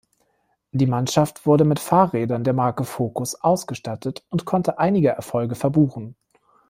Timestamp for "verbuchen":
5.53-6.15